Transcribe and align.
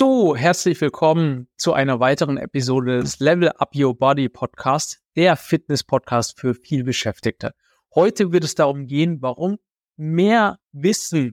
So, 0.00 0.36
herzlich 0.36 0.80
willkommen 0.80 1.48
zu 1.56 1.72
einer 1.72 1.98
weiteren 1.98 2.36
Episode 2.36 3.00
des 3.00 3.18
Level 3.18 3.48
Up 3.48 3.74
Your 3.74 3.98
Body 3.98 4.28
Podcast, 4.28 5.02
der 5.16 5.34
Fitness 5.34 5.82
Podcast 5.82 6.38
für 6.38 6.54
viel 6.54 6.84
Beschäftigte. 6.84 7.52
Heute 7.92 8.30
wird 8.30 8.44
es 8.44 8.54
darum 8.54 8.86
gehen, 8.86 9.20
warum 9.22 9.58
mehr 9.96 10.60
Wissen 10.70 11.32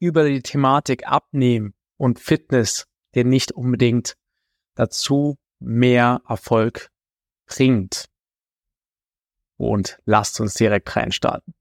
über 0.00 0.28
die 0.28 0.42
Thematik 0.42 1.08
Abnehmen 1.08 1.72
und 1.96 2.18
Fitness 2.18 2.84
dir 3.14 3.24
nicht 3.24 3.52
unbedingt 3.52 4.18
dazu 4.74 5.38
mehr 5.58 6.20
Erfolg 6.28 6.90
bringt. 7.46 8.04
Und 9.56 9.98
lasst 10.04 10.40
uns 10.40 10.52
direkt 10.52 10.94
reinstarten. 10.94 11.54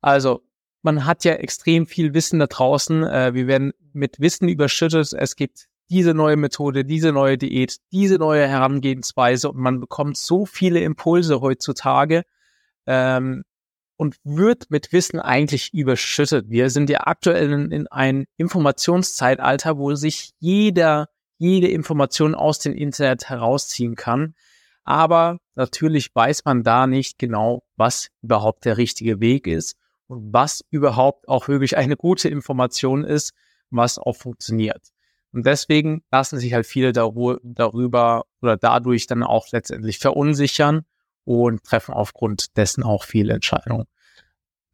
Also, 0.00 0.42
man 0.84 1.06
hat 1.06 1.24
ja 1.24 1.32
extrem 1.32 1.86
viel 1.86 2.14
Wissen 2.14 2.38
da 2.38 2.46
draußen. 2.46 3.02
Äh, 3.04 3.34
wir 3.34 3.46
werden 3.46 3.72
mit 3.92 4.20
Wissen 4.20 4.48
überschüttet. 4.48 5.14
Es 5.14 5.34
gibt 5.34 5.66
diese 5.90 6.14
neue 6.14 6.36
Methode, 6.36 6.84
diese 6.84 7.10
neue 7.10 7.38
Diät, 7.38 7.78
diese 7.90 8.16
neue 8.16 8.46
Herangehensweise 8.46 9.50
und 9.50 9.58
man 9.58 9.80
bekommt 9.80 10.16
so 10.16 10.46
viele 10.46 10.80
Impulse 10.80 11.40
heutzutage 11.40 12.24
ähm, 12.86 13.44
und 13.96 14.16
wird 14.24 14.70
mit 14.70 14.92
Wissen 14.92 15.20
eigentlich 15.20 15.72
überschüttet. 15.72 16.50
Wir 16.50 16.68
sind 16.68 16.90
ja 16.90 17.00
aktuell 17.06 17.52
in, 17.52 17.70
in 17.70 17.86
ein 17.88 18.26
Informationszeitalter, 18.36 19.78
wo 19.78 19.94
sich 19.94 20.32
jeder 20.38 21.08
jede 21.38 21.68
Information 21.68 22.34
aus 22.34 22.58
dem 22.60 22.74
Internet 22.74 23.28
herausziehen 23.28 23.96
kann. 23.96 24.34
Aber 24.84 25.38
natürlich 25.54 26.14
weiß 26.14 26.44
man 26.44 26.62
da 26.62 26.86
nicht 26.86 27.18
genau, 27.18 27.64
was 27.76 28.08
überhaupt 28.22 28.64
der 28.64 28.76
richtige 28.76 29.20
Weg 29.20 29.46
ist 29.46 29.76
was 30.16 30.64
überhaupt 30.70 31.28
auch 31.28 31.48
wirklich 31.48 31.76
eine 31.76 31.96
gute 31.96 32.28
Information 32.28 33.04
ist, 33.04 33.32
was 33.70 33.98
auch 33.98 34.16
funktioniert. 34.16 34.92
Und 35.32 35.46
deswegen 35.46 36.04
lassen 36.12 36.38
sich 36.38 36.54
halt 36.54 36.66
viele 36.66 36.92
darüber 36.92 38.24
oder 38.40 38.56
dadurch 38.56 39.06
dann 39.06 39.24
auch 39.24 39.48
letztendlich 39.50 39.98
verunsichern 39.98 40.84
und 41.24 41.64
treffen 41.64 41.92
aufgrund 41.92 42.56
dessen 42.56 42.84
auch 42.84 43.02
viele 43.02 43.34
Entscheidungen. 43.34 43.86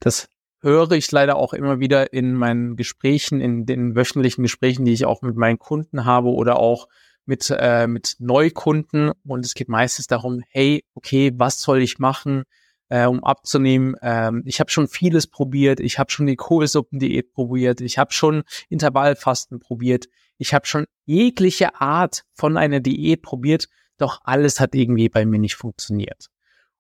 Das 0.01 0.29
höre 0.61 0.93
ich 0.93 1.11
leider 1.11 1.37
auch 1.37 1.55
immer 1.55 1.81
wieder 1.81 2.13
in 2.13 2.35
meinen 2.35 2.77
Gesprächen, 2.77 3.41
in 3.41 3.65
den 3.65 3.97
wöchentlichen 3.97 4.43
Gesprächen, 4.43 4.85
die 4.85 4.93
ich 4.93 5.07
auch 5.07 5.23
mit 5.23 5.37
meinen 5.37 5.59
Kunden 5.59 6.05
habe 6.05 6.29
oder 6.29 6.59
auch 6.59 6.89
mit, 7.25 7.51
äh, 7.57 7.87
mit 7.87 8.17
Neukunden. 8.19 9.13
Und 9.25 9.47
es 9.47 9.55
geht 9.55 9.69
meistens 9.69 10.07
darum, 10.07 10.43
hey, 10.51 10.85
okay, 10.95 11.33
was 11.37 11.61
soll 11.61 11.81
ich 11.81 11.99
machen? 11.99 12.45
Äh, 12.91 13.07
um 13.07 13.25
abzunehmen. 13.25 13.97
Ähm, 14.03 14.43
ich 14.45 14.61
habe 14.61 14.71
schon 14.71 14.89
vieles 14.89 15.27
probiert. 15.27 15.81
Ich 15.81 15.99
habe 15.99 16.11
schon 16.11 16.27
die 16.27 16.37
Kohlsuppendiät 16.37 17.33
probiert. 17.33 17.81
Ich 17.81 17.97
habe 17.97 18.13
schon 18.13 18.43
Intervallfasten 18.69 19.61
probiert. 19.61 20.07
Ich 20.37 20.53
habe 20.53 20.67
schon 20.67 20.85
jegliche 21.07 21.81
Art 21.81 22.25
von 22.35 22.57
einer 22.57 22.81
Diät 22.81 23.23
probiert. 23.23 23.69
Doch 23.97 24.21
alles 24.25 24.61
hat 24.61 24.75
irgendwie 24.75 25.09
bei 25.09 25.25
mir 25.25 25.39
nicht 25.39 25.57
funktioniert. 25.57 26.27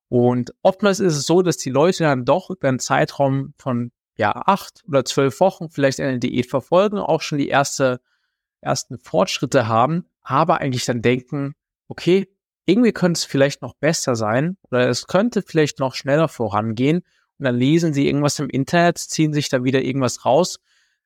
Und 0.08 0.52
oftmals 0.62 1.00
ist 1.00 1.16
es 1.16 1.24
so, 1.24 1.40
dass 1.40 1.56
die 1.56 1.70
Leute 1.70 2.04
dann 2.04 2.24
doch 2.24 2.50
über 2.50 2.68
einen 2.68 2.80
Zeitraum 2.80 3.54
von 3.56 3.92
ja 4.16 4.34
acht 4.34 4.82
oder 4.86 5.04
zwölf 5.04 5.38
Wochen 5.40 5.70
vielleicht 5.70 6.00
eine 6.00 6.18
Diät 6.18 6.50
verfolgen, 6.50 6.98
auch 6.98 7.22
schon 7.22 7.38
die 7.38 7.48
erste 7.48 8.00
ersten 8.60 8.98
Fortschritte 8.98 9.68
haben, 9.68 10.04
aber 10.22 10.58
eigentlich 10.58 10.84
dann 10.84 11.00
denken, 11.00 11.54
okay, 11.88 12.28
irgendwie 12.70 12.92
könnte 12.92 13.18
es 13.18 13.24
vielleicht 13.24 13.62
noch 13.62 13.74
besser 13.74 14.16
sein 14.16 14.56
oder 14.70 14.88
es 14.88 15.06
könnte 15.06 15.42
vielleicht 15.42 15.78
noch 15.78 15.94
schneller 15.94 16.28
vorangehen. 16.28 16.98
Und 17.38 17.44
dann 17.44 17.56
lesen 17.56 17.94
sie 17.94 18.06
irgendwas 18.06 18.38
im 18.38 18.50
Internet, 18.50 18.98
ziehen 18.98 19.32
sich 19.32 19.48
da 19.48 19.64
wieder 19.64 19.82
irgendwas 19.82 20.24
raus, 20.24 20.58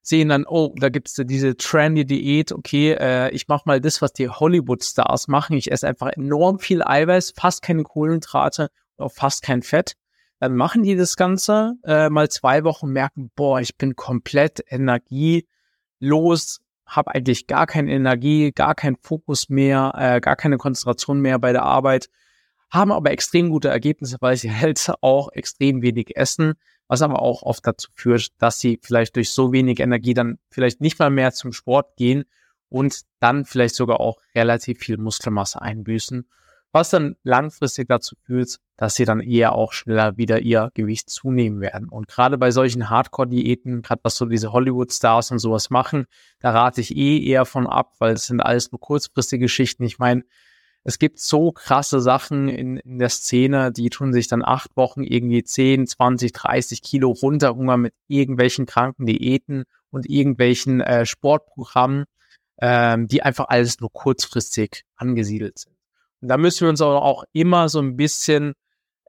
sehen 0.03 0.29
dann, 0.29 0.45
oh, 0.47 0.75
da 0.77 0.89
gibt's 0.89 1.15
diese 1.15 1.57
trendy 1.57 2.05
Diät, 2.05 2.53
okay, 2.53 2.93
äh, 2.93 3.31
ich 3.31 3.49
mache 3.49 3.63
mal 3.67 3.81
das, 3.81 4.03
was 4.03 4.13
die 4.13 4.29
Hollywood-Stars 4.29 5.29
machen. 5.29 5.57
Ich 5.57 5.71
esse 5.71 5.89
einfach 5.89 6.09
enorm 6.09 6.59
viel 6.59 6.83
Eiweiß, 6.83 7.33
fast 7.37 7.63
keine 7.63 7.85
Kohlenhydrate, 7.85 8.69
auch 8.99 9.13
fast 9.13 9.43
kein 9.43 9.63
Fett. 9.63 9.95
Dann 10.41 10.57
machen 10.57 10.83
die 10.83 10.97
das 10.97 11.17
Ganze 11.17 11.75
äh, 11.85 12.11
mal 12.11 12.29
zwei 12.29 12.65
Wochen, 12.65 12.91
merken, 12.91 13.31
boah, 13.35 13.61
ich 13.61 13.77
bin 13.77 13.97
komplett 13.97 14.63
energielos, 14.69 16.61
habe 16.87 17.15
eigentlich 17.15 17.47
gar 17.47 17.67
keine 17.67 17.93
Energie, 17.93 18.53
gar 18.53 18.75
keinen 18.75 18.97
Fokus 18.97 19.49
mehr, 19.49 19.93
äh, 19.97 20.21
gar 20.21 20.37
keine 20.37 20.59
Konzentration 20.59 21.21
mehr 21.21 21.39
bei 21.39 21.53
der 21.53 21.63
Arbeit, 21.63 22.09
haben 22.71 22.93
aber 22.93 23.11
extrem 23.11 23.51
gute 23.51 23.69
Ergebnisse, 23.69 24.17
weil 24.21 24.37
sie 24.37 24.53
halt 24.53 24.93
auch 25.01 25.31
extrem 25.33 25.83
wenig 25.83 26.17
essen, 26.17 26.55
was 26.89 27.03
aber 27.03 27.23
auch 27.23 27.43
oft 27.43 27.67
dazu 27.67 27.91
führt, 27.95 28.29
dass 28.39 28.61
sie 28.61 28.79
vielleicht 28.83 29.17
durch 29.17 29.31
so 29.31 29.53
wenig 29.53 29.81
Energie 29.81 30.15
dann 30.15 30.39
vielleicht 30.51 30.81
nicht 30.81 30.99
mal 30.99 31.11
mehr 31.11 31.33
zum 31.33 31.53
Sport 31.53 31.97
gehen 31.97 32.25
und 32.69 33.03
dann 33.21 33.45
vielleicht 33.45 33.75
sogar 33.75 34.01
auch 34.01 34.19
relativ 34.35 34.81
viel 34.81 34.99
Muskelmasse 34.99 35.63
einbüßen 35.63 36.27
was 36.75 36.91
dann 36.91 37.15
langfristig 37.23 37.89
dazu 37.89 38.17
führt, 38.27 38.59
dass 38.77 38.97
sie 38.97 39.05
dann 39.05 39.21
eher 39.21 39.53
auch 39.53 39.73
schneller 39.73 40.17
wieder 40.17 40.41
ihr 40.41 40.71
Gewicht 40.75 41.09
zunehmen 41.09 41.61
werden. 41.61 41.89
Und 41.89 42.09
gerade 42.09 42.37
bei 42.37 42.51
solchen 42.51 42.91
Hardcore-Diäten, 42.91 43.83
gerade 43.83 44.01
was 44.03 44.17
so 44.17 44.27
diese 44.27 44.53
Hollywood-Stars 44.53 45.31
und 45.31 45.39
sowas 45.39 45.71
machen, 45.71 46.07
da 46.41 46.51
rate 46.51 46.81
ich 46.81 46.97
eh 46.97 47.25
eher 47.25 47.45
von 47.45 47.69
ab, 47.69 47.93
weil 48.01 48.15
es 48.15 48.27
sind 48.27 48.41
alles 48.41 48.73
nur 48.73 48.81
kurzfristige 48.81 49.45
Geschichten. 49.45 49.85
Ich 49.85 50.01
meine, 50.01 50.25
es 50.83 50.99
gibt 50.99 51.21
so 51.21 51.53
krasse 51.53 52.01
Sachen 52.01 52.49
in, 52.49 52.77
in 52.79 52.99
der 52.99 53.09
Szene, 53.09 53.71
die 53.71 53.89
tun 53.89 54.13
sich 54.13 54.27
dann 54.27 54.45
acht 54.45 54.77
Wochen 54.77 55.05
irgendwie 55.05 55.45
10, 55.45 55.87
20, 55.87 56.33
30 56.33 56.83
Kilo 56.83 57.13
runterhungern 57.13 57.83
mit 57.83 57.95
irgendwelchen 58.09 58.67
kranken 58.67 59.07
Diäten 59.07 59.63
und 59.91 60.11
irgendwelchen 60.11 60.81
äh, 60.81 61.07
Sportprogrammen, 61.07 62.05
ähm, 62.61 63.07
die 63.07 63.23
einfach 63.23 63.47
alles 63.49 63.79
nur 63.79 63.93
kurzfristig 63.93 64.83
angesiedelt 64.97 65.59
sind. 65.61 65.74
Und 66.25 66.29
da 66.29 66.39
müssen 66.39 66.63
wir 66.63 66.71
uns 66.71 66.81
auch 66.81 67.25
immer 67.35 67.69
so 67.69 67.81
ein 67.81 67.97
bisschen 67.99 68.55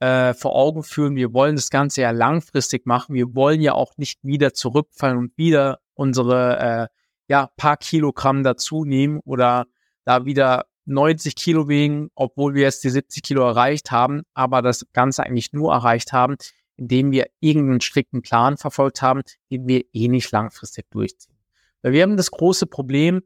äh, 0.01 0.33
vor 0.33 0.53
Augen 0.53 0.83
führen, 0.83 1.15
wir 1.15 1.31
wollen 1.31 1.55
das 1.55 1.69
Ganze 1.69 2.01
ja 2.01 2.11
langfristig 2.11 2.85
machen. 2.85 3.15
Wir 3.15 3.33
wollen 3.33 3.61
ja 3.61 3.71
auch 3.71 3.93
nicht 3.95 4.19
wieder 4.21 4.53
zurückfallen 4.53 5.17
und 5.17 5.37
wieder 5.37 5.79
unsere 5.93 6.59
äh, 6.59 6.87
ja, 7.29 7.47
paar 7.55 7.77
Kilogramm 7.77 8.43
dazu 8.43 8.83
nehmen 8.83 9.21
oder 9.23 9.65
da 10.03 10.25
wieder 10.25 10.65
90 10.87 11.37
Kilo 11.37 11.69
wegen, 11.69 12.09
obwohl 12.15 12.53
wir 12.53 12.63
jetzt 12.63 12.83
die 12.83 12.89
70 12.89 13.23
Kilo 13.23 13.47
erreicht 13.47 13.91
haben, 13.91 14.23
aber 14.33 14.61
das 14.61 14.85
Ganze 14.91 15.23
eigentlich 15.23 15.53
nur 15.53 15.71
erreicht 15.71 16.11
haben, 16.11 16.35
indem 16.75 17.13
wir 17.13 17.27
irgendeinen 17.39 17.79
strikten 17.79 18.23
Plan 18.23 18.57
verfolgt 18.57 19.01
haben, 19.01 19.21
den 19.49 19.69
wir 19.69 19.85
eh 19.93 20.09
nicht 20.09 20.33
langfristig 20.33 20.91
durchziehen. 20.91 21.37
Weil 21.81 21.93
wir 21.93 22.03
haben 22.03 22.17
das 22.17 22.31
große 22.31 22.67
Problem, 22.67 23.21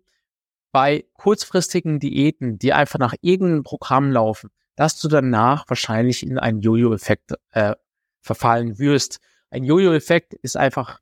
bei 0.71 1.05
kurzfristigen 1.13 1.99
Diäten, 1.99 2.59
die 2.59 2.73
einfach 2.73 2.99
nach 2.99 3.15
irgendeinem 3.21 3.63
Programm 3.63 4.11
laufen, 4.11 4.49
dass 4.75 4.99
du 4.99 5.07
danach 5.07 5.65
wahrscheinlich 5.67 6.23
in 6.23 6.37
einen 6.37 6.61
Jojo-Effekt 6.61 7.33
äh, 7.51 7.75
verfallen 8.21 8.79
wirst. 8.79 9.19
Ein 9.49 9.63
Jojo-Effekt 9.63 10.33
ist 10.35 10.57
einfach, 10.57 10.99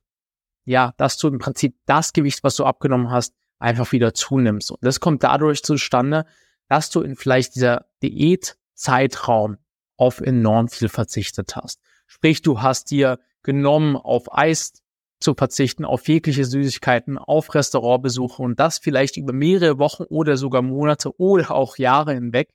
ja, 0.64 0.94
dass 0.96 1.18
du 1.18 1.28
im 1.28 1.38
Prinzip 1.38 1.76
das 1.86 2.12
Gewicht, 2.12 2.42
was 2.42 2.56
du 2.56 2.64
abgenommen 2.64 3.10
hast, 3.10 3.34
einfach 3.58 3.92
wieder 3.92 4.14
zunimmst. 4.14 4.70
Und 4.70 4.82
das 4.82 5.00
kommt 5.00 5.22
dadurch 5.22 5.62
zustande, 5.62 6.24
dass 6.68 6.90
du 6.90 7.02
in 7.02 7.16
vielleicht 7.16 7.54
dieser 7.54 7.86
Diätzeitraum 8.02 9.58
auf 9.96 10.20
enorm 10.20 10.68
viel 10.68 10.88
verzichtet 10.88 11.56
hast. 11.56 11.80
Sprich, 12.06 12.42
du 12.42 12.62
hast 12.62 12.90
dir 12.90 13.18
genommen, 13.42 13.96
auf 13.96 14.32
Eis 14.36 14.74
zu 15.20 15.34
verzichten, 15.34 15.84
auf 15.84 16.08
jegliche 16.08 16.44
Süßigkeiten, 16.44 17.18
auf 17.18 17.54
Restaurantbesuche 17.54 18.42
und 18.42 18.60
das 18.60 18.78
vielleicht 18.78 19.16
über 19.16 19.32
mehrere 19.32 19.78
Wochen 19.78 20.04
oder 20.04 20.36
sogar 20.36 20.62
Monate 20.62 21.18
oder 21.20 21.50
auch 21.50 21.76
Jahre 21.76 22.14
hinweg. 22.14 22.54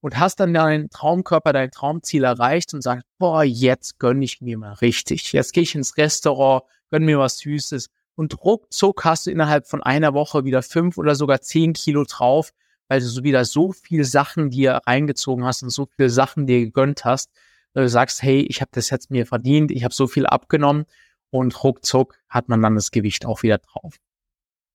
Und 0.00 0.18
hast 0.18 0.40
dann 0.40 0.52
deinen 0.52 0.90
Traumkörper, 0.90 1.52
dein 1.52 1.70
Traumziel 1.70 2.24
erreicht 2.24 2.74
und 2.74 2.82
sagst, 2.82 3.06
boah, 3.18 3.44
jetzt 3.44 4.00
gönn 4.00 4.20
ich 4.20 4.40
mir 4.40 4.58
mal 4.58 4.72
richtig. 4.72 5.32
Jetzt 5.32 5.52
gehe 5.52 5.62
ich 5.62 5.76
ins 5.76 5.96
Restaurant, 5.96 6.64
gönn 6.90 7.04
mir 7.04 7.20
was 7.20 7.38
Süßes. 7.38 7.88
Und 8.16 8.44
ruckzuck 8.44 9.04
hast 9.04 9.26
du 9.26 9.30
innerhalb 9.30 9.68
von 9.68 9.80
einer 9.80 10.12
Woche 10.12 10.44
wieder 10.44 10.62
fünf 10.62 10.98
oder 10.98 11.14
sogar 11.14 11.40
zehn 11.40 11.72
Kilo 11.72 12.04
drauf, 12.04 12.52
weil 12.88 12.98
du 12.98 13.06
so 13.06 13.22
wieder 13.22 13.44
so 13.44 13.70
viel 13.70 14.04
Sachen 14.04 14.50
dir 14.50 14.80
reingezogen 14.86 15.44
hast 15.44 15.62
und 15.62 15.70
so 15.70 15.86
viele 15.86 16.10
Sachen 16.10 16.48
dir 16.48 16.58
gegönnt 16.58 17.04
hast, 17.04 17.30
weil 17.72 17.84
du 17.84 17.88
sagst, 17.88 18.22
hey, 18.22 18.40
ich 18.40 18.60
habe 18.60 18.70
das 18.74 18.90
jetzt 18.90 19.10
mir 19.10 19.24
verdient, 19.24 19.70
ich 19.70 19.84
habe 19.84 19.94
so 19.94 20.08
viel 20.08 20.26
abgenommen 20.26 20.84
und 21.32 21.64
ruckzuck 21.64 22.14
hat 22.28 22.48
man 22.48 22.60
dann 22.60 22.74
das 22.74 22.90
Gewicht 22.90 23.24
auch 23.24 23.42
wieder 23.42 23.58
drauf. 23.58 23.96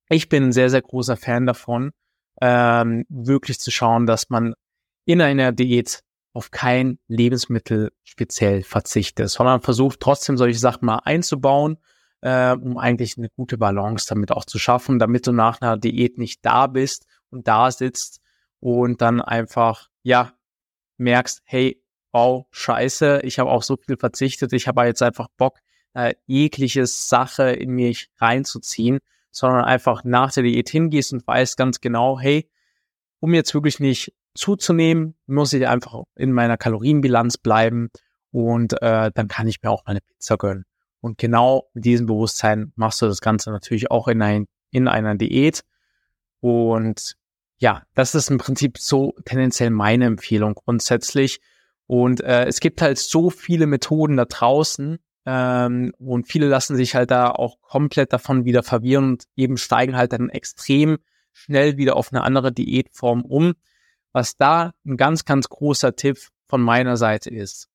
Ich 0.09 0.27
bin 0.27 0.45
ein 0.45 0.51
sehr, 0.51 0.69
sehr 0.69 0.81
großer 0.81 1.15
Fan 1.15 1.45
davon, 1.45 1.92
ähm, 2.42 3.06
wirklich 3.09 3.59
zu 3.59 3.71
schauen, 3.71 4.07
dass 4.07 4.30
man 4.30 4.56
in 5.06 5.21
einer 5.21 5.51
Diät 5.51 6.01
auf 6.33 6.51
kein 6.51 7.00
Lebensmittel 7.07 7.92
speziell 8.04 8.63
verzichtet, 8.63 9.30
sondern 9.30 9.62
versucht 9.62 10.00
trotzdem 10.00 10.38
solche 10.38 10.59
Sachen 10.59 10.86
mal 10.86 11.01
einzubauen, 11.04 11.77
äh, 12.21 12.54
um 12.54 12.77
eigentlich 12.77 13.18
eine 13.18 13.30
gute 13.30 13.57
Balance 13.57 14.07
damit 14.10 14.31
auch 14.31 14.45
zu 14.45 14.57
schaffen, 14.57 14.98
damit 14.98 15.27
du 15.27 15.31
nach 15.33 15.62
einer 15.62 15.77
Diät 15.77 16.18
nicht 16.18 16.44
da 16.44 16.68
bist 16.68 17.06
und 17.30 17.48
da 17.48 17.69
sitzt 17.69 18.19
und 18.60 19.01
dann 19.01 19.21
einfach, 19.21 19.89
ja, 20.01 20.33
merkst, 20.98 21.42
hey, 21.45 21.83
wow, 22.12 22.48
scheiße, 22.50 23.21
ich 23.24 23.38
habe 23.38 23.51
auch 23.51 23.62
so 23.62 23.77
viel 23.77 23.98
verzichtet, 23.98 24.53
ich 24.53 24.68
habe 24.68 24.86
jetzt 24.86 25.03
einfach 25.03 25.27
Bock, 25.38 25.60
äh, 25.98 26.14
jegliche 26.28 26.86
Sache 26.86 27.50
in 27.50 27.72
mich 27.72 28.12
reinzuziehen, 28.18 29.00
sondern 29.32 29.66
einfach 29.66 30.04
nach 30.04 30.32
der 30.32 30.44
Diät 30.44 30.70
hingehst 30.70 31.12
und 31.12 31.26
weißt 31.26 31.58
ganz 31.58 31.82
genau, 31.82 32.20
hey, 32.20 32.48
um 33.20 33.34
jetzt 33.34 33.56
wirklich 33.56 33.80
nicht 33.80 34.14
zuzunehmen, 34.36 35.16
muss 35.26 35.54
ich 35.54 35.68
einfach 35.68 36.04
in 36.16 36.34
meiner 36.34 36.56
Kalorienbilanz 36.56 37.40
bleiben 37.40 37.90
und 38.30 38.80
äh, 38.80 39.10
dann 39.12 39.28
kann 39.28 39.48
ich 39.48 39.64
mir 39.64 39.72
auch 39.72 39.84
meine 39.88 40.02
Pizza 40.02 40.38
gönnen. 40.38 40.66
Und 41.02 41.18
genau 41.18 41.68
mit 41.74 41.86
diesem 41.86 42.06
Bewusstsein 42.06 42.72
machst 42.76 43.02
du 43.02 43.08
das 43.08 43.20
Ganze 43.22 43.50
natürlich 43.50 43.90
auch 43.90 44.08
in, 44.08 44.22
ein, 44.22 44.46
in 44.70 44.88
einer 44.88 45.16
Diät. 45.16 45.64
Und 46.42 47.16
ja, 47.58 47.82
das 47.96 48.14
ist 48.14 48.30
im 48.30 48.38
Prinzip 48.38 48.78
so 48.78 49.16
tendenziell 49.26 49.72
meine 49.72 50.06
Empfehlung 50.06 50.54
grundsätzlich. 50.54 51.40
Und 51.88 52.22
äh, 52.22 52.46
es 52.46 52.60
gibt 52.60 52.84
halt 52.84 53.00
so 53.00 53.32
viele 53.32 53.66
Methoden 53.66 54.18
da 54.18 54.26
draußen 54.26 55.00
ähm, 55.29 55.91
und 56.00 56.25
viele 56.25 56.47
lassen 56.47 56.77
sich 56.77 56.95
halt 56.95 57.12
da 57.12 57.29
auch 57.29 57.59
komplett 57.62 58.13
davon 58.13 58.45
wieder 58.45 58.63
verwirren 58.63 59.09
und 59.12 59.25
eben 59.35 59.57
steigen 59.57 59.97
halt 59.97 60.13
dann 60.13 60.29
extrem 60.29 61.00
schnell 61.33 61.75
wieder 61.75 61.97
auf 61.97 62.13
eine 62.13 62.24
andere 62.24 62.53
Diätform 62.53 63.25
um. 63.25 63.53
Was 64.13 64.38
da 64.38 64.71
ein 64.85 64.95
ganz, 64.95 65.25
ganz 65.25 65.50
großer 65.50 65.97
Tipp 65.97 66.18
von 66.47 66.62
meiner 66.62 66.95
Seite 66.95 67.29
ist. 67.29 67.68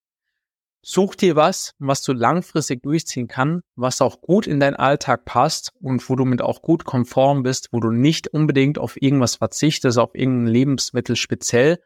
Such 0.80 1.14
dir 1.14 1.36
was, 1.36 1.74
was 1.78 2.02
du 2.02 2.14
langfristig 2.14 2.82
durchziehen 2.82 3.28
kann, 3.28 3.60
was 3.76 4.00
auch 4.00 4.22
gut 4.22 4.46
in 4.46 4.58
deinen 4.58 4.74
Alltag 4.74 5.26
passt 5.26 5.72
und 5.78 6.08
wo 6.08 6.16
du 6.16 6.24
mit 6.24 6.40
auch 6.40 6.62
gut 6.62 6.86
konform 6.86 7.42
bist, 7.42 7.68
wo 7.70 7.80
du 7.80 7.90
nicht 7.90 8.28
unbedingt 8.28 8.78
auf 8.78 9.00
irgendwas 9.00 9.36
verzichtest, 9.36 9.98
auf 9.98 10.14
irgendein 10.14 10.52
Lebensmittel 10.54 11.16
speziell 11.16 11.80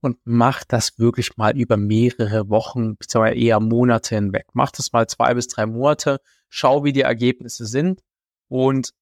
und 0.00 0.18
mach 0.24 0.64
das 0.64 0.98
wirklich 0.98 1.36
mal 1.36 1.56
über 1.56 1.76
mehrere 1.76 2.48
Wochen, 2.48 2.96
beziehungsweise 2.96 3.38
eher 3.38 3.60
Monate 3.60 4.14
hinweg. 4.14 4.46
Mach 4.54 4.70
das 4.70 4.92
mal 4.92 5.06
zwei 5.06 5.34
bis 5.34 5.48
drei 5.48 5.66
Monate, 5.66 6.20
schau, 6.48 6.84
wie 6.84 6.92
die 6.92 7.02
Ergebnisse 7.02 7.66
sind 7.66 8.02
und 8.48 8.92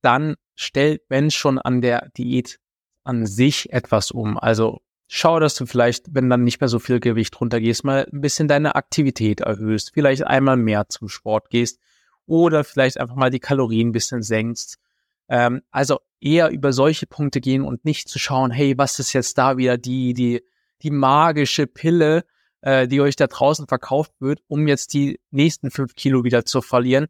dann 0.00 0.36
stell, 0.54 1.00
wenn 1.08 1.30
schon 1.30 1.58
an 1.58 1.80
der 1.80 2.08
Diät 2.16 2.58
an 3.04 3.26
sich 3.26 3.72
etwas 3.72 4.10
um. 4.10 4.38
Also 4.38 4.80
schau, 5.06 5.40
dass 5.40 5.54
du 5.54 5.66
vielleicht, 5.66 6.14
wenn 6.14 6.30
dann 6.30 6.44
nicht 6.44 6.60
mehr 6.60 6.68
so 6.68 6.78
viel 6.78 7.00
Gewicht 7.00 7.40
runtergehst, 7.40 7.84
mal 7.84 8.06
ein 8.12 8.20
bisschen 8.20 8.48
deine 8.48 8.74
Aktivität 8.74 9.40
erhöhst, 9.40 9.92
vielleicht 9.94 10.26
einmal 10.26 10.56
mehr 10.56 10.88
zum 10.88 11.08
Sport 11.08 11.50
gehst 11.50 11.80
oder 12.26 12.64
vielleicht 12.64 12.98
einfach 13.00 13.16
mal 13.16 13.30
die 13.30 13.40
Kalorien 13.40 13.88
ein 13.88 13.92
bisschen 13.92 14.22
senkst. 14.22 14.78
Ähm, 15.28 15.62
also 15.70 16.00
eher 16.20 16.50
über 16.50 16.72
solche 16.72 17.06
Punkte 17.06 17.40
gehen 17.40 17.62
und 17.62 17.84
nicht 17.84 18.08
zu 18.08 18.18
schauen, 18.18 18.50
hey, 18.50 18.76
was 18.76 18.98
ist 18.98 19.12
jetzt 19.12 19.38
da 19.38 19.56
wieder 19.56 19.78
die, 19.78 20.14
die, 20.14 20.42
die 20.82 20.90
magische 20.90 21.66
Pille, 21.66 22.24
äh, 22.60 22.88
die 22.88 23.00
euch 23.00 23.16
da 23.16 23.26
draußen 23.26 23.66
verkauft 23.66 24.12
wird, 24.18 24.40
um 24.48 24.66
jetzt 24.66 24.94
die 24.94 25.20
nächsten 25.30 25.70
fünf 25.70 25.94
Kilo 25.94 26.24
wieder 26.24 26.44
zu 26.44 26.60
verlieren. 26.60 27.06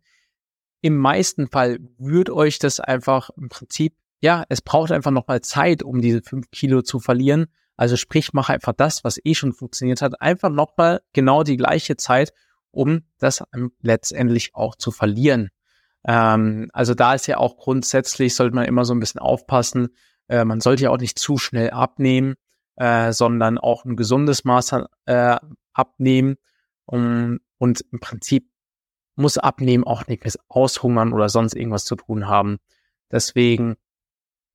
Im 0.81 0.97
meisten 0.97 1.49
Fall 1.49 1.79
wird 1.99 2.31
euch 2.31 2.59
das 2.59 2.81
einfach 2.81 3.31
im 3.31 3.49
Prinzip, 3.49 3.95
ja, 4.21 4.45
es 4.49 4.63
braucht 4.63 4.93
einfach 4.93 5.11
nochmal 5.11 5.41
Zeit, 5.41 5.83
um 5.83 6.01
diese 6.01 6.23
fünf 6.23 6.51
Kilo 6.51 6.83
zu 6.83 7.01
verlieren. 7.01 7.47
Also 7.77 7.97
sprich, 7.97 8.33
mach 8.33 8.49
einfach 8.49 8.73
das, 8.73 9.05
was 9.05 9.21
eh 9.25 9.35
schon 9.35 9.53
funktioniert 9.53 10.03
hat, 10.03 10.21
einfach 10.21 10.51
nochmal 10.51 11.01
genau 11.13 11.45
die 11.45 11.57
gleiche 11.57 11.97
Zeit, 11.97 12.33
um 12.71 13.03
das 13.19 13.43
letztendlich 13.81 14.55
auch 14.55 14.75
zu 14.75 14.91
verlieren. 14.91 15.51
Ähm, 16.07 16.71
also 16.73 16.95
da 16.95 17.15
ist 17.15 17.27
ja 17.27 17.39
auch 17.39 17.57
grundsätzlich, 17.57 18.35
sollte 18.35 18.55
man 18.55 18.65
immer 18.65 18.85
so 18.85 18.95
ein 18.95 19.01
bisschen 19.01 19.21
aufpassen. 19.21 19.89
Äh, 20.29 20.45
man 20.45 20.61
sollte 20.61 20.85
ja 20.85 20.91
auch 20.91 20.99
nicht 20.99 21.19
zu 21.19 21.39
schnell 21.39 21.71
abnehmen, 21.71 22.35
äh, 22.77 23.13
sondern 23.13 23.59
auch 23.59 23.85
ein 23.85 23.97
gesundes 23.97 24.45
Maß 24.45 24.77
äh, 25.07 25.37
abnehmen. 25.73 26.37
Um, 26.87 27.41
und 27.59 27.85
im 27.93 28.01
Prinzip 28.01 28.51
muss 29.15 29.37
Abnehmen 29.37 29.85
auch 29.85 30.07
nicht 30.07 30.25
mit 30.25 30.39
Aushungern 30.49 31.13
oder 31.13 31.29
sonst 31.29 31.55
irgendwas 31.55 31.85
zu 31.85 31.97
tun 31.97 32.29
haben. 32.29 32.59
Deswegen, 33.11 33.77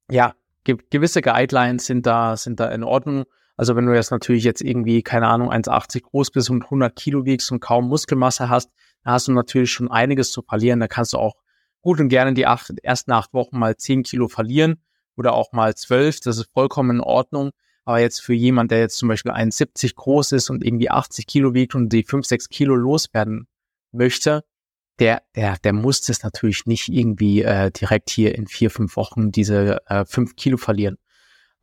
ja, 0.09 0.35
ge 0.63 0.77
gewisse 0.89 1.21
Guidelines 1.21 1.85
sind 1.85 2.05
da, 2.05 2.37
sind 2.37 2.59
da 2.59 2.69
in 2.69 2.83
Ordnung. 2.83 3.25
Also 3.55 3.75
wenn 3.75 3.85
du 3.85 3.93
jetzt 3.93 4.11
natürlich 4.11 4.43
jetzt 4.43 4.61
irgendwie, 4.61 5.03
keine 5.03 5.27
Ahnung, 5.27 5.51
1,80 5.51 6.01
groß 6.01 6.31
bist 6.31 6.49
und 6.49 6.63
100 6.63 6.95
Kilo 6.95 7.25
wiegst 7.25 7.51
und 7.51 7.59
kaum 7.59 7.87
Muskelmasse 7.87 8.49
hast, 8.49 8.71
dann 9.03 9.13
hast 9.13 9.27
du 9.27 9.31
natürlich 9.31 9.71
schon 9.71 9.91
einiges 9.91 10.31
zu 10.31 10.41
verlieren. 10.41 10.79
Da 10.79 10.87
kannst 10.87 11.13
du 11.13 11.17
auch 11.17 11.35
gut 11.81 11.99
und 11.99 12.09
gerne 12.09 12.33
die 12.33 12.47
acht, 12.47 12.71
ersten 12.81 13.11
acht 13.11 13.33
Wochen 13.33 13.59
mal 13.59 13.77
10 13.77 14.03
Kilo 14.03 14.27
verlieren 14.27 14.81
oder 15.15 15.33
auch 15.33 15.51
mal 15.51 15.75
12. 15.75 16.21
Das 16.21 16.37
ist 16.37 16.49
vollkommen 16.51 16.97
in 16.97 17.01
Ordnung. 17.01 17.51
Aber 17.85 17.99
jetzt 17.99 18.21
für 18.21 18.33
jemand, 18.33 18.71
der 18.71 18.79
jetzt 18.79 18.97
zum 18.97 19.09
Beispiel 19.09 19.33
1,70 19.33 19.95
groß 19.95 20.31
ist 20.31 20.49
und 20.49 20.63
irgendwie 20.63 20.89
80 20.89 21.27
Kilo 21.27 21.53
wiegt 21.53 21.75
und 21.75 21.89
die 21.89 22.03
5, 22.03 22.25
6 22.25 22.49
Kilo 22.49 22.75
loswerden 22.75 23.47
möchte, 23.91 24.43
der, 24.99 25.23
der, 25.35 25.57
der 25.57 25.73
muss 25.73 26.01
das 26.01 26.23
natürlich 26.23 26.65
nicht 26.65 26.87
irgendwie 26.87 27.41
äh, 27.41 27.71
direkt 27.71 28.09
hier 28.09 28.35
in 28.35 28.47
vier, 28.47 28.69
fünf 28.69 28.95
Wochen 28.95 29.31
diese 29.31 29.79
äh, 29.87 30.05
fünf 30.05 30.35
Kilo 30.35 30.57
verlieren. 30.57 30.97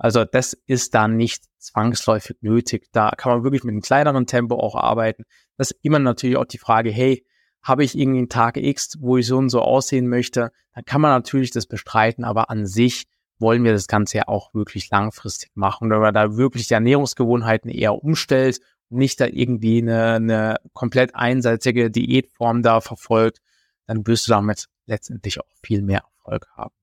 Also 0.02 0.25
das 0.25 0.55
ist 0.67 0.94
da 0.94 1.08
nicht 1.08 1.44
zwangsläufig 1.58 2.38
nötig. 2.41 2.88
Da 2.91 3.11
kann 3.11 3.32
man 3.32 3.44
wirklich 3.44 3.64
mit 3.64 3.73
einem 3.73 3.82
kleineren 3.82 4.26
Tempo 4.26 4.56
auch 4.56 4.75
arbeiten. 4.75 5.25
Das 5.58 5.73
ist 5.73 5.81
immer 5.82 5.99
natürlich 5.99 6.38
auch 6.38 6.47
die 6.47 6.56
Frage, 6.56 6.91
hey, 6.91 7.26
habe 7.62 7.85
ich 7.85 7.99
irgendwie 7.99 8.20
einen 8.20 8.31
Tag 8.31 8.56
X, 8.56 8.97
wo 8.99 9.19
ich 9.19 9.26
so 9.26 9.37
und 9.37 9.50
so 9.50 9.61
aussehen 9.61 10.08
möchte, 10.08 10.52
dann 10.75 10.87
kann 10.87 11.02
man 11.02 11.11
natürlich 11.11 11.50
das 11.50 11.67
bestreiten, 11.67 12.25
aber 12.25 12.49
an 12.49 12.67
sich 12.67 13.08
wollen 13.38 13.62
wir 13.62 13.73
das 13.73 13.88
Ganze 13.88 14.17
ja 14.17 14.29
auch 14.29 14.55
wirklich 14.55 14.88
langfristig 14.88 15.50
machen. 15.55 15.85
Und 15.85 15.91
wenn 15.91 16.00
man 16.00 16.14
da 16.14 16.35
wirklich 16.35 16.69
die 16.69 16.75
Ernährungsgewohnheiten 16.75 17.70
eher 17.70 18.03
umstellt 18.03 18.61
nicht 18.88 19.20
da 19.20 19.26
irgendwie 19.26 19.82
eine, 19.82 20.14
eine 20.14 20.56
komplett 20.73 21.14
einseitige 21.14 21.91
Diätform 21.91 22.62
da 22.62 22.81
verfolgt, 22.81 23.41
dann 23.87 24.06
wirst 24.06 24.26
du 24.26 24.32
damit 24.32 24.67
letztendlich 24.87 25.38
auch 25.41 25.46
viel 25.62 25.82
mehr 25.82 26.05
Erfolg 26.17 26.46
haben. 26.56 26.75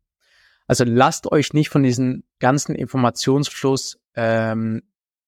Also 0.68 0.84
lasst 0.86 1.32
euch 1.32 1.54
nicht 1.54 1.70
von 1.70 1.82
diesem 1.82 2.24
ganzen 2.40 2.76
Informationsfluss 2.76 4.00
ähm, 4.16 4.84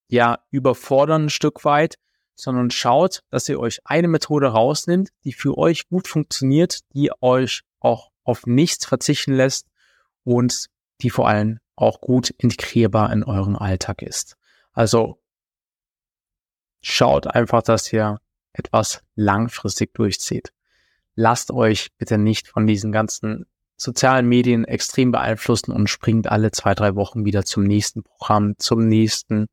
ja 0.07 0.39
überfordern 0.51 1.25
ein 1.25 1.29
Stück 1.29 1.63
weit, 1.65 1.95
sondern 2.35 2.71
schaut, 2.71 3.21
dass 3.29 3.49
ihr 3.49 3.59
euch 3.59 3.79
eine 3.83 4.07
Methode 4.07 4.47
rausnimmt, 4.47 5.09
die 5.23 5.33
für 5.33 5.57
euch 5.57 5.87
gut 5.89 6.07
funktioniert, 6.07 6.79
die 6.93 7.11
euch 7.21 7.63
auch 7.79 8.11
auf 8.23 8.45
nichts 8.45 8.85
verzichten 8.85 9.33
lässt 9.33 9.67
und 10.23 10.67
die 11.01 11.09
vor 11.09 11.27
allem 11.27 11.59
auch 11.75 12.01
gut 12.01 12.29
integrierbar 12.29 13.11
in 13.11 13.23
euren 13.23 13.55
Alltag 13.55 14.01
ist. 14.01 14.35
Also 14.73 15.21
schaut 16.81 17.27
einfach, 17.27 17.61
dass 17.61 17.91
ihr 17.91 18.19
etwas 18.53 19.01
langfristig 19.15 19.93
durchzieht. 19.93 20.51
Lasst 21.15 21.51
euch 21.51 21.89
bitte 21.97 22.17
nicht 22.17 22.47
von 22.47 22.67
diesen 22.67 22.91
ganzen 22.91 23.45
sozialen 23.79 24.27
Medien 24.27 24.65
extrem 24.65 25.11
beeinflussen 25.11 25.71
und 25.71 25.89
springt 25.89 26.29
alle 26.29 26.51
zwei, 26.51 26.75
drei 26.75 26.95
Wochen 26.95 27.25
wieder 27.25 27.45
zum 27.45 27.63
nächsten 27.63 28.03
Programm, 28.03 28.55
zum 28.57 28.87
nächsten 28.87 29.47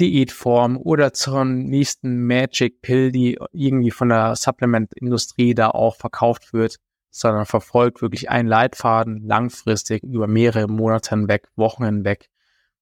Diätform 0.00 0.76
oder 0.76 1.12
zur 1.12 1.44
nächsten 1.44 2.26
Magic 2.26 2.80
Pill, 2.82 3.12
die 3.12 3.38
irgendwie 3.52 3.90
von 3.90 4.08
der 4.08 4.34
Supplement-Industrie 4.34 5.54
da 5.54 5.70
auch 5.70 5.96
verkauft 5.96 6.52
wird, 6.52 6.76
sondern 7.10 7.46
verfolgt 7.46 8.02
wirklich 8.02 8.30
einen 8.30 8.48
Leitfaden 8.48 9.22
langfristig 9.24 10.02
über 10.02 10.26
mehrere 10.26 10.68
Monate 10.68 11.10
hinweg, 11.10 11.48
Wochen 11.54 11.84
hinweg. 11.84 12.28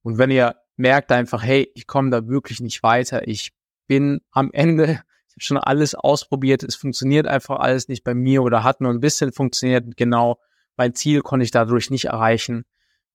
Und 0.03 0.19
wenn 0.19 0.31
ihr 0.31 0.55
merkt 0.79 1.12
einfach, 1.12 1.43
hey, 1.43 1.71
ich 1.75 1.87
komme 1.87 2.11
da 2.11 2.27
wirklich 2.29 2.61
nicht 2.61 2.83
weiter. 2.83 3.27
Ich 3.29 3.53
bin 3.88 4.21
am 4.31 4.50
Ende, 4.53 5.03
schon 5.38 5.59
alles 5.59 5.95
ausprobiert, 5.95 6.62
es 6.62 6.76
funktioniert 6.76 7.26
einfach 7.26 7.59
alles 7.59 7.88
nicht 7.88 8.04
bei 8.04 8.14
mir 8.14 8.42
oder 8.42 8.64
hat 8.64 8.80
nur 8.80 8.92
ein 8.92 9.00
bisschen 9.00 9.33
funktioniert. 9.33 9.97
Genau, 9.97 10.38
mein 10.76 10.95
Ziel 10.95 11.23
konnte 11.23 11.45
ich 11.45 11.50
dadurch 11.50 11.90
nicht 11.90 12.07
erreichen. 12.07 12.64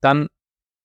Dann 0.01 0.27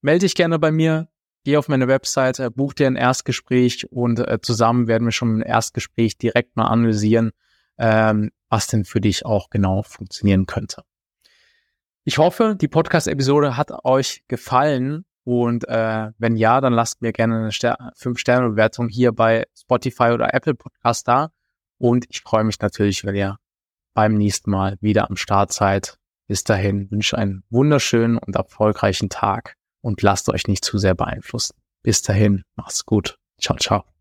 melde 0.00 0.20
dich 0.20 0.34
gerne 0.34 0.58
bei 0.58 0.70
mir, 0.70 1.08
geh 1.44 1.56
auf 1.56 1.68
meine 1.68 1.88
Webseite, 1.88 2.50
buch 2.50 2.74
dir 2.74 2.86
ein 2.86 2.96
Erstgespräch 2.96 3.90
und 3.90 4.20
äh, 4.20 4.38
zusammen 4.40 4.86
werden 4.86 5.06
wir 5.06 5.12
schon 5.12 5.36
im 5.36 5.42
Erstgespräch 5.42 6.18
direkt 6.18 6.56
mal 6.56 6.66
analysieren, 6.66 7.32
ähm, 7.78 8.30
was 8.48 8.66
denn 8.66 8.84
für 8.84 9.00
dich 9.00 9.26
auch 9.26 9.50
genau 9.50 9.82
funktionieren 9.82 10.46
könnte. 10.46 10.82
Ich 12.04 12.18
hoffe, 12.18 12.56
die 12.58 12.68
Podcast-Episode 12.68 13.56
hat 13.56 13.84
euch 13.84 14.24
gefallen 14.28 15.04
und 15.28 15.68
äh, 15.68 16.10
wenn 16.16 16.36
ja, 16.36 16.62
dann 16.62 16.72
lasst 16.72 17.02
mir 17.02 17.12
gerne 17.12 17.36
eine 17.36 17.52
Ster 17.52 17.92
5-Sterne-Bewertung 17.98 18.88
hier 18.88 19.12
bei 19.12 19.44
Spotify 19.54 20.04
oder 20.04 20.32
Apple 20.32 20.54
Podcast 20.54 21.06
da. 21.06 21.32
Und 21.76 22.06
ich 22.08 22.22
freue 22.22 22.44
mich 22.44 22.58
natürlich, 22.60 23.04
wenn 23.04 23.14
ihr 23.14 23.36
beim 23.92 24.14
nächsten 24.14 24.50
Mal 24.50 24.78
wieder 24.80 25.10
am 25.10 25.16
Start 25.16 25.52
seid. 25.52 25.98
Bis 26.28 26.44
dahin 26.44 26.90
wünsche 26.90 27.18
einen 27.18 27.42
wunderschönen 27.50 28.16
und 28.16 28.36
erfolgreichen 28.36 29.10
Tag 29.10 29.56
und 29.82 30.00
lasst 30.00 30.30
euch 30.30 30.48
nicht 30.48 30.64
zu 30.64 30.78
sehr 30.78 30.94
beeinflussen. 30.94 31.58
Bis 31.82 32.00
dahin, 32.00 32.44
macht's 32.56 32.86
gut. 32.86 33.18
Ciao, 33.38 33.58
ciao. 33.58 33.97